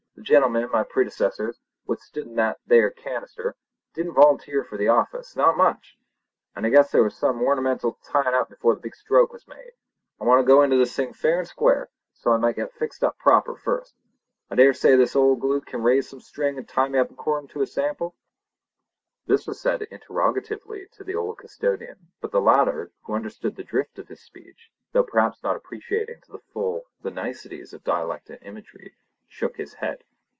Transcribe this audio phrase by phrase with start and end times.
[0.17, 3.55] The gentlemen, my predecessors, what stood in that thar canister,
[3.95, 5.97] didn't volunteer for the office—not much!
[6.55, 9.71] And I guess there was some ornamental tyin' up before the big stroke was made.
[10.19, 13.03] I want to go into this thing fair and square, so I must get fixed
[13.03, 13.95] up proper first.
[14.47, 17.47] I dare say this old galoot can rise some string and tie me up accordin'
[17.53, 18.15] to sample?"
[19.25, 23.97] This was said interrogatively to the old custodian, but the latter, who understood the drift
[23.97, 28.37] of his speech, though perhaps not appreciating to the full the niceties of dialect and
[28.43, 28.93] imagery,
[29.27, 30.03] shook his head.